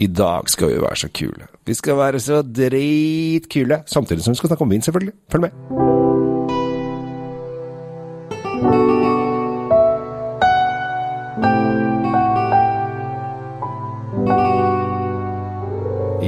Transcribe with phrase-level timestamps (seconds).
[0.00, 1.46] I dag skal vi være så kule.
[1.68, 3.82] Vi skal være så dritkule.
[3.86, 5.12] Samtidig som vi skal snakke om vin, selvfølgelig.
[5.32, 5.50] Følg med.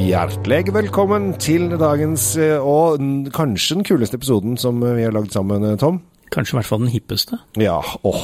[0.02, 3.00] Hjertelig velkommen til dagens, eh, og
[3.32, 6.02] kanskje den kuleste episoden som vi har lagd sammen, eh, Tom.
[6.32, 7.38] Kanskje i hvert fall den hippeste.
[7.56, 8.22] Ja, åh.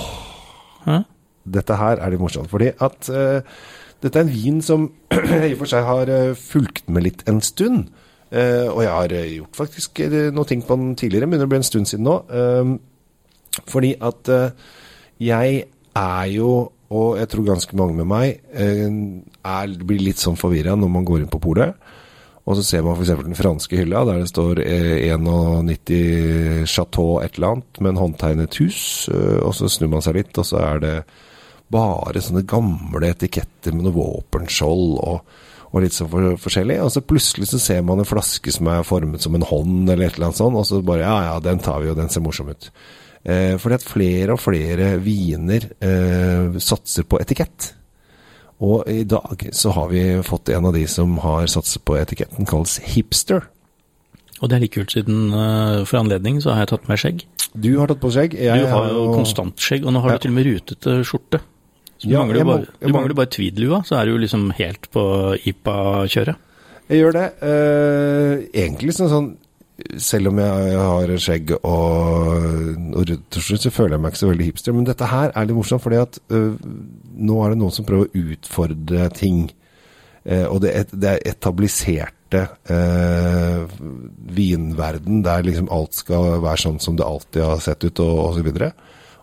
[0.85, 1.05] Hæ?
[1.49, 3.41] Dette her er litt morsomt, fordi at eh,
[4.05, 4.87] dette er en vin som
[5.49, 7.89] i og for seg har eh, fulgt med litt en stund.
[8.29, 10.03] Eh, og jeg har eh, gjort faktisk
[10.37, 12.17] noe ting på den tidligere, begynner å bli en stund siden nå.
[12.29, 14.29] Eh, fordi at
[15.19, 15.63] jeg
[15.99, 16.51] er jo,
[16.95, 21.25] og jeg tror ganske mange med meg, er, blir litt sånn forvirra når man går
[21.25, 21.75] inn på polet.
[22.49, 23.11] Og så ser man f.eks.
[23.27, 28.61] den franske hylla, der det står eh, 91 Chateau et eller annet, med en håndtegnet
[28.63, 28.81] hus.
[29.11, 30.95] Og så snur man seg litt, og så er det
[31.73, 35.35] bare sånne gamle etiketter med noe våpenskjold og,
[35.69, 36.79] og litt sånn for, forskjellig.
[36.85, 40.07] Og så plutselig så ser man en flaske som er formet som en hånd, eller
[40.09, 42.25] et eller annet sånt, og så bare ja, ja, den tar vi, og den ser
[42.25, 42.71] morsom ut.
[43.29, 47.75] Eh, fordi at flere og flere viner eh, satser på etikett.
[48.65, 52.49] Og i dag så har vi fått en av de som har satset på etiketten,
[52.49, 53.45] kalles hipster.
[54.41, 57.23] Og det er litt kult, siden uh, for anledning så har jeg tatt med skjegg.
[57.59, 58.35] Du har tatt på skjegg.
[58.39, 60.19] Du har jo konstant skjegg, og nå har Ja.
[60.19, 61.41] du til og med rutete skjorte.
[61.99, 64.53] Så du Ja, mangler jo må- bare, du mangler bare tweedlua, så er du liksom
[64.55, 65.03] helt på
[65.51, 66.37] IPA-kjøret.
[66.89, 67.27] Jeg gjør det.
[67.43, 69.37] Eh, egentlig sånn, sånn
[69.97, 74.47] Selv om jeg, har skjegg og, og skjorte, så føler jeg meg ikke så veldig
[74.49, 74.75] hipster.
[74.75, 76.57] Men dette her er litt morsomt, fordi at øh,
[77.15, 79.45] nå er det noen som prøver å utfordre ting.
[80.27, 82.43] Eh, og det, et, det er etabliserte
[82.75, 83.71] eh,
[84.35, 88.35] vinverden der liksom alt skal være sånn som det alltid har sett ut, og, og
[88.41, 88.73] så videre.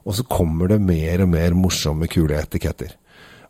[0.06, 2.94] Og så kommer det mer og mer morsomme, kule etiketter.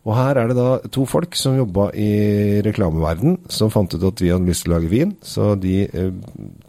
[0.06, 4.22] Og her er det da to folk som jobba i reklameverden, som fant ut at
[4.22, 5.16] vi hadde lyst til å lage vin.
[5.26, 6.12] Så de eh,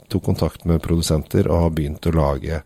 [0.09, 2.63] tok kontakt med produsenter og har begynt å lage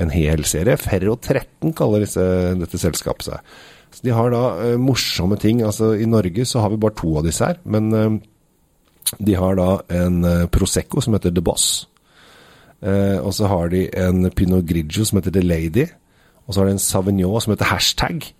[0.00, 0.78] en hel serie.
[0.80, 2.24] Ferro 13 kaller disse,
[2.58, 3.56] dette selskapet seg.
[3.94, 5.60] Så de har da eh, morsomme ting.
[5.62, 8.16] Altså I Norge så har vi bare to av disse her, men eh,
[9.20, 11.84] de har da en eh, Prosecco som heter The Boss.
[12.80, 15.86] Eh, og så har de en Pinot Grigio som heter The Lady.
[16.46, 18.30] Og så har de en Savignon som heter Hashtag.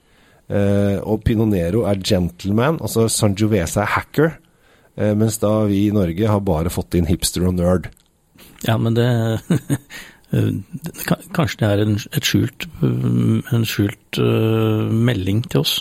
[0.53, 2.81] Eh, og Pinonero er Gentleman.
[2.81, 4.35] Og så Sangiovese er Hacker.
[4.97, 7.91] Eh, mens da vi i Norge har bare fått inn hipster og nerd.
[8.67, 9.09] Ja, men det
[11.35, 15.75] Kanskje det er en, skjult, um, en skjult uh, melding til oss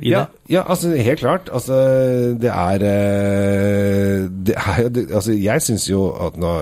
[0.00, 1.50] i Ja, ja, altså helt klart.
[1.52, 1.76] Altså,
[2.40, 6.52] det er, eh, det er Altså, jeg syns jo at nå,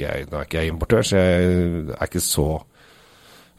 [0.00, 1.44] jeg, nå er ikke jeg importør, så jeg
[1.88, 2.48] er ikke så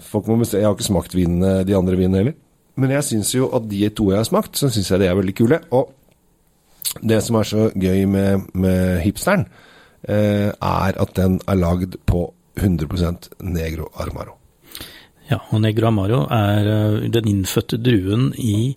[0.02, 2.38] Jeg har ikke smakt vinene, de andre vinene heller.
[2.80, 5.18] Men jeg syns jo at de to jeg har smakt, så syns jeg de er
[5.18, 5.60] veldig kule.
[5.76, 5.92] Og
[7.02, 9.48] det som er så gøy med, med hipsteren,
[10.08, 12.30] eh, er at den er lagd på
[12.60, 14.38] 100% negro armaro.
[15.32, 18.76] Ja, og Negro armaro er uh, den innfødte druen i,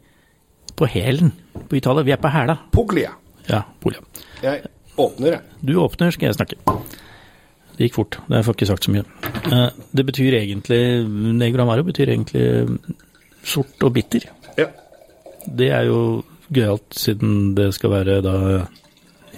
[0.78, 2.06] på hælen på Italia.
[2.06, 2.56] Vi er på hæla.
[2.72, 3.10] Puglia.
[3.48, 4.04] Ja, Puglia.
[4.42, 5.40] Jeg åpner, jeg.
[5.66, 6.60] Du åpner, skal jeg snakke.
[7.74, 9.04] Det gikk fort, det får ikke sagt så mye.
[9.50, 10.80] Eh, Det betyr egentlig
[11.40, 12.78] Negro Amaro betyr egentlig
[13.44, 14.28] sort og bitter.
[14.58, 14.68] Ja.
[15.46, 16.22] Det er jo
[16.54, 18.36] gøyalt, siden det skal være da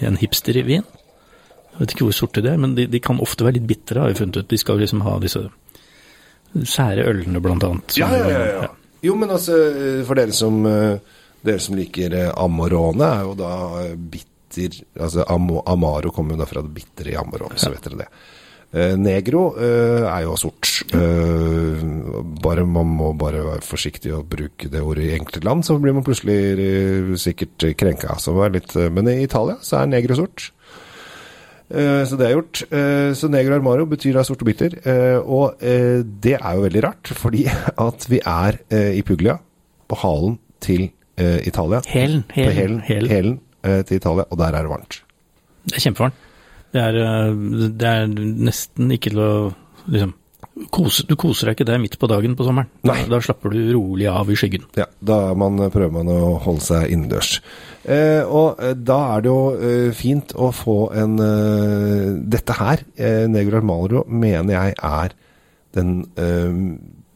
[0.05, 0.17] en
[0.67, 0.85] vin.
[1.77, 4.01] Jeg vet ikke hvor sorte de er, men de, de kan ofte være litt bitre,
[4.01, 4.49] har jeg funnet ut.
[4.49, 5.43] De skal liksom ha disse
[6.65, 7.97] sære ølene, blant annet.
[7.99, 8.69] Ja, ja, ja, ja.
[9.05, 9.53] Jo, men altså,
[10.07, 10.97] for dere som, eh,
[11.45, 13.51] dere som liker eh, Amorone, er jo da
[13.83, 13.91] eh,
[14.47, 18.11] bitter Altså Amaro kommer jo da fra det bitre i Amaro, så vet dere det.
[18.75, 20.67] Eh, Negro uh, er jo sort.
[20.91, 21.79] Uh,
[22.43, 25.95] bare Man må bare være forsiktig og bruke det ordet i enkelte land, så blir
[25.95, 28.17] man plutselig uh, sikkert krenka.
[28.19, 30.51] Så litt, men i Italia så er negro sort.
[31.67, 32.61] Så det er gjort.
[33.19, 34.77] Så negro armaro betyr da sort og bitter.
[35.19, 37.41] Og det er jo veldig rart, fordi
[37.87, 38.55] at vi er
[38.95, 39.35] i Puglia,
[39.91, 40.85] på halen til
[41.19, 41.81] Italia.
[41.91, 42.23] Helen.
[42.31, 43.11] På helen, helen.
[43.11, 43.35] hælen.
[43.63, 45.01] Eh, til Italia, og der er det varmt.
[45.67, 46.23] Det er kjempevarmt.
[46.75, 48.07] Det er, eh, det er
[48.47, 49.33] nesten ikke til å
[49.87, 50.15] liksom
[50.73, 52.69] kose, Du koser deg ikke der midt på dagen på sommeren.
[52.87, 52.99] Nei.
[53.05, 54.67] Da, da slapper du rolig av i skyggen.
[54.79, 57.37] Ja, da man, prøver man å holde seg innendørs.
[57.83, 62.83] Eh, og eh, da er det jo eh, fint å få en eh, Dette her,
[62.97, 65.17] eh, Negro Armalro, mener jeg er
[65.77, 66.61] den eh,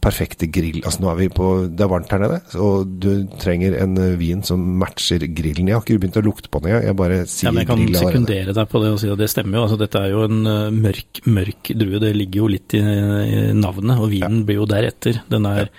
[0.02, 0.80] perfekte grill.
[0.82, 3.10] Altså nå er vi på Det er varmt her nede, og du
[3.42, 5.70] trenger en eh, vin som matcher grillen.
[5.70, 7.70] Jeg har ikke begynt å lukte på den engang, jeg bare sier Ja, men jeg
[7.70, 8.14] kan grill allerede.
[8.16, 9.66] sekundere deg på det og si at det stemmer jo.
[9.68, 12.02] Altså, dette er jo en eh, mørk, mørk drue.
[12.02, 15.22] Det ligger jo litt i, i navnet, og vinen blir jo deretter.
[15.32, 15.72] Den er,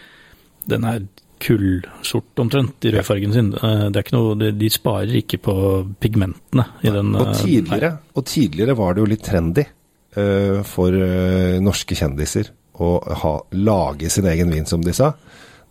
[0.70, 1.02] den er
[1.42, 3.52] kullsort omtrent i rødfargen sin.
[3.58, 5.54] Eh, Det er ikke noe, de, de sparer ikke på
[6.00, 7.14] pigmentene i den.
[7.18, 12.90] Og tidligere, og tidligere var det jo litt trendy uh, for uh, norske kjendiser å
[13.22, 15.12] ha, lage sin egen vin, som de sa.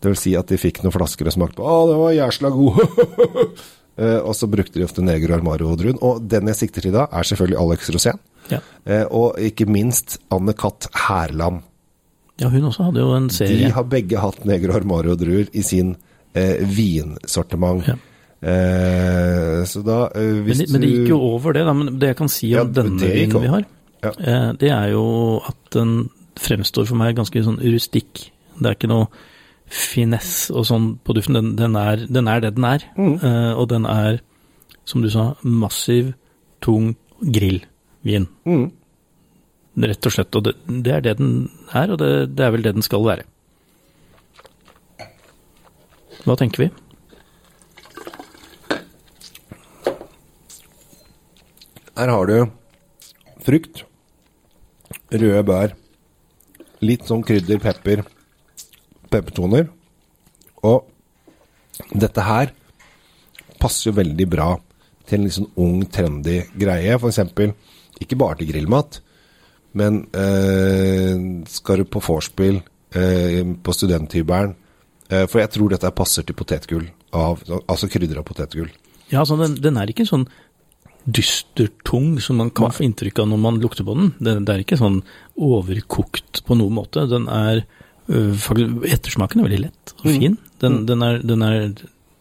[0.02, 2.50] Det vil si at de fikk noen flasker og smakte på 'Å, det var jæsla
[2.50, 3.58] god'.
[3.98, 5.98] Uh, og så brukte de ofte Negro Armaro-druen.
[6.02, 8.18] Og den jeg sikter til da, er selvfølgelig Alex Rosén.
[8.50, 8.58] Ja.
[8.86, 11.62] Uh, og ikke minst Anne Katt Hærland.
[12.40, 13.66] ja, hun også hadde jo en serie.
[13.66, 15.94] De har begge hatt Negro Armaro-druer i sin
[16.36, 17.86] uh, vinsortiment.
[17.86, 17.94] Ja.
[18.42, 21.72] Eh, så da eh, Men, hvis det- men det gikk jo over det, da.
[21.72, 23.64] Men det jeg kan si Ja, om denne vinen vi har,
[24.02, 24.10] Ja.
[24.18, 26.10] eh, det er jo at den
[26.40, 28.28] fremstår for meg ganske sånn rustikk.
[28.58, 29.08] Det er ikke noe
[29.72, 31.38] finesse og sånn på duften.
[31.38, 32.86] Den, den, er, den er det den er.
[32.96, 33.16] Mm.
[33.22, 34.20] Uh, og den er,
[34.88, 36.12] som du sa, massiv,
[36.64, 38.28] tung grillvin.
[38.48, 38.68] Mm.
[39.82, 40.38] Rett og slett.
[40.38, 41.36] Og det, det er det den
[41.72, 43.28] er, og det, det er vel det den skal være.
[46.22, 46.72] Hva tenker vi?
[51.92, 52.36] Her har du
[53.44, 53.82] frukt,
[55.12, 55.74] røde bær,
[56.82, 58.02] litt sånn krydder, pepper,
[59.12, 59.68] peppertoner.
[60.66, 60.88] Og
[61.92, 62.52] dette her
[63.62, 64.50] passer jo veldig bra
[65.06, 66.98] til en litt sånn ung, trendy greie.
[66.98, 67.54] Eksempel,
[68.02, 69.00] ikke bare til grillmat,
[69.78, 71.16] men eh,
[71.48, 72.60] skal du på vorspiel
[72.98, 74.50] eh, på studenthybelen
[75.08, 78.68] eh, For jeg tror dette passer til potetgull, av, altså krydder av potetgull.
[79.08, 80.26] Ja, altså den, den er ikke sånn
[81.04, 84.12] dystertung som man kan få inntrykk av når man lukter på den.
[84.18, 85.00] Det, det er ikke sånn
[85.36, 87.06] overkokt på noen måte.
[87.10, 87.64] Den er
[88.06, 90.38] faktisk, Ettersmaken er veldig lett og fin.
[90.62, 91.58] Den, den, er, den er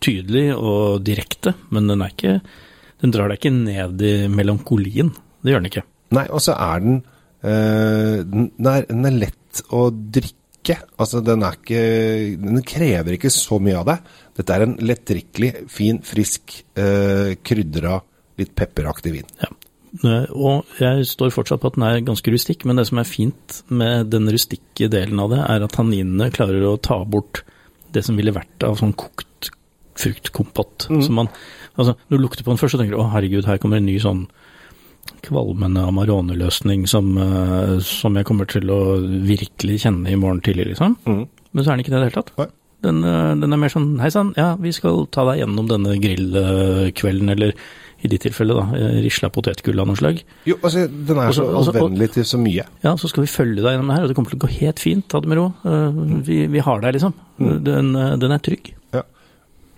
[0.02, 2.36] tydelig og direkte, men den er ikke
[3.02, 5.08] Den drar deg ikke ned i melankolien.
[5.42, 5.82] Det gjør den ikke.
[6.14, 10.78] Nei, og så er den øh, den, er, den er lett å drikke.
[11.02, 11.82] Altså, den er ikke
[12.44, 14.12] Den krever ikke så mye av deg.
[14.38, 17.98] Dette er en lettdrikkelig, fin, frisk, øh, krydra,
[18.42, 19.30] litt pepperaktig vin.
[19.42, 19.52] Ja.
[20.32, 23.58] Og jeg står fortsatt på at den er ganske rustikk, men det som er fint
[23.68, 27.44] med den rustikke delen av det, er at tanninene klarer å ta bort
[27.92, 29.52] det som ville vært av sånn kokt
[30.02, 30.88] fruktkompott.
[30.88, 31.28] Så man,
[31.76, 33.90] altså, når du lukter på den først, så tenker du å herregud, her kommer en
[33.90, 34.24] ny sånn
[35.26, 38.80] kvalmende Amarone-løsning som, eh, som jeg kommer til å
[39.28, 40.98] virkelig kjenne i morgen tidlig, liksom.
[41.06, 41.28] Mm.
[41.52, 42.34] Men så er den ikke det i det hele tatt.
[42.38, 42.48] Nei.
[42.82, 45.98] Den, eh, den er mer sånn hei sann, ja, vi skal ta deg gjennom denne
[46.02, 47.54] grillkvelden, eller
[48.04, 50.24] i ditt tilfelle, da, eh, risla potetgull av noe slag.
[50.46, 52.66] Jo, altså, den er så Også- også- anvendelig til så mye.
[52.84, 54.50] Ja, så skal vi følge deg gjennom det her, og det kommer til å gå
[54.60, 55.08] helt fint.
[55.08, 55.54] Ta det med ro.
[55.66, 57.14] Eh, Vi, vi har deg, liksom.
[57.40, 58.74] Den, eh, den er trygg.
[58.94, 59.02] Ja.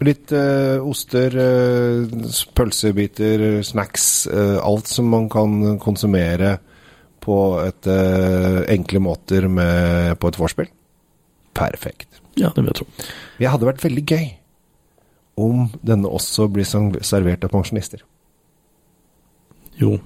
[0.01, 2.07] Litt eh, oster, eh,
[2.55, 6.59] pølsebiter, snacks, eh, alt som man kan konsumere
[7.21, 7.87] på et,
[8.67, 10.67] enkle måter med, på et vorspiel.
[11.55, 12.07] Perfekt.
[12.35, 12.87] Ja, det vil jeg tro.
[13.39, 14.33] Det hadde vært veldig gøy
[15.37, 18.01] om denne også blir servert av pensjonister.
[19.81, 19.97] Jo,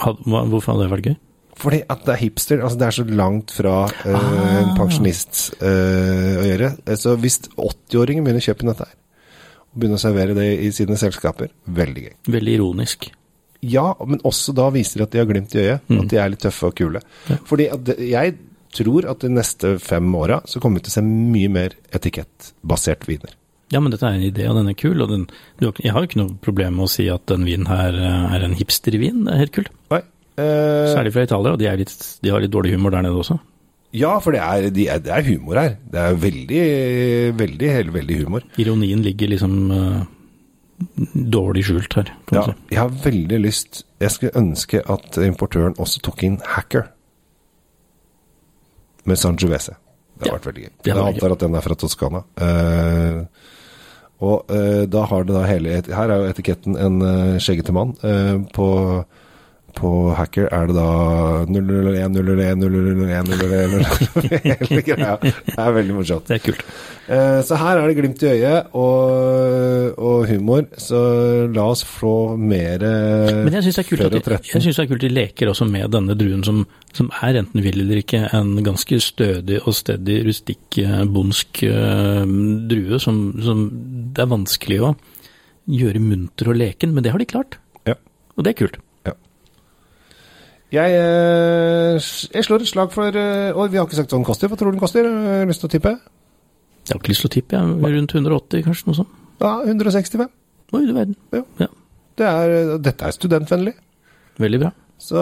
[0.00, 1.16] hvorfor hadde det vært gøy?
[1.64, 4.30] Fordi at det er hipster, altså det er så langt fra eh,
[4.60, 6.70] en pensjonist eh, å gjøre.
[6.82, 8.96] Eh, Så hvis 80-åringer begynner å kjøpe dette her,
[9.70, 12.16] og begynner å servere det i sine selskaper, veldig gøy.
[12.34, 13.06] Veldig ironisk.
[13.64, 16.34] Ja, men også da viser de at de har glimt i øyet, at de er
[16.34, 17.00] litt tøffe og kule.
[17.48, 18.34] Fordi at det, jeg
[18.74, 23.06] tror at de neste fem åra så kommer vi til å se mye mer etikettbasert
[23.08, 23.30] viner.
[23.72, 25.00] Ja, men dette er en idé, og den er kul.
[25.00, 25.24] Og den,
[25.60, 28.34] du, jeg har jo ikke noe problem med å si at den vinen her eh,
[28.36, 29.24] er en hipstervin.
[29.24, 29.70] Det er helt kult.
[29.94, 30.02] Nei.
[30.34, 31.92] Uh, Særlig fra Italia, og de, er litt,
[32.22, 33.36] de har litt dårlig humor der nede også.
[33.94, 35.76] ja, for det er, de er, det er humor her.
[35.92, 36.62] Det er veldig,
[37.38, 38.46] veldig, veldig, veldig humor.
[38.58, 40.02] Ironien ligger liksom uh,
[41.14, 42.56] dårlig skjult her, Ja, si.
[42.74, 46.90] jeg har veldig lyst Jeg skulle ønske at importøren også tok inn Hacker
[49.06, 49.76] med Sangiovese.
[50.14, 50.72] Det har Ja, vært veldig gøy.
[50.86, 52.20] Jeg antar at den er fra Toskana.
[52.38, 53.24] Uh,
[54.24, 57.96] og uh, da har det da hele Her er jo etiketten en uh, skjeggete mann.
[58.06, 58.68] Eh, på,
[59.76, 60.88] på Hacker er det da
[61.50, 65.14] 001, 001, 001, 001 Hele greia.
[65.22, 66.26] Det er veldig morsomt.
[66.30, 66.62] Det er kult.
[67.04, 71.00] Eh, Så her er det glimt i øyet og, og humor, så
[71.52, 72.80] la oss få mer
[73.44, 74.52] Men jeg syns det kult at de, 13.
[74.54, 76.62] jeg synes det er kult de leker også med denne druen som,
[76.96, 82.24] som er enten vill eller ikke en ganske stødig og stedig rustikk eh, bondsk eh,
[82.70, 83.66] drue som, som
[84.14, 84.94] det er vanskelig å
[85.64, 87.54] gjøre munter og leken, men det har de klart.
[87.88, 87.94] Ja.
[88.36, 88.74] Og det er kult.
[90.74, 94.26] Jeg, eh, jeg slår et slag for eh, Og vi har ikke sagt hva den
[94.26, 94.50] koster.
[94.50, 95.06] Hva tror du den koster?
[95.06, 95.92] Har du lyst til å tippe?
[96.84, 97.96] Jeg har ikke lyst til å tippe, jeg.
[97.96, 99.12] Rundt 180, kanskje, noe sånt.
[99.40, 100.24] Ja, 165.
[100.74, 101.16] Oi, du verden.
[101.32, 101.44] Ja.
[101.62, 101.68] Ja,
[102.18, 103.74] Det er, dette er studentvennlig.
[104.38, 104.70] veldig bra.
[105.04, 105.20] Så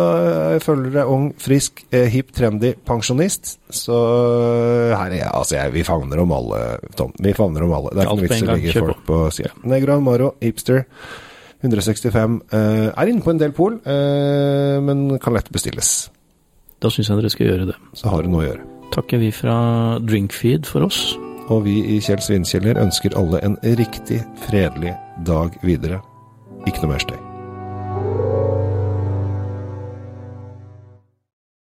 [0.52, 3.56] jeg føler deg ung, frisk, hip, hipp, trendy pensjonist.
[3.72, 6.60] Så eh, her er jeg, altså jeg, vi favner om alle,
[6.98, 7.12] Tom.
[7.18, 7.92] Vi favner om alle.
[7.94, 9.54] Det er ikke noen vits i å ligge legge folk på sida.
[9.72, 10.84] Negro Maro, hipster.
[11.62, 12.40] 165.
[12.52, 16.10] eh, er inne på en del pol, eh, men kan lett bestilles.
[16.82, 17.76] Da syns jeg dere skal gjøre det.
[17.94, 18.68] Så har du noe å gjøre.
[18.92, 21.16] Takker vi fra Drinkfeed for oss.
[21.50, 24.94] Og vi i Kjell Svinkjeller ønsker alle en riktig fredelig
[25.26, 26.00] dag videre.
[26.66, 27.31] Ikke noe mer støy.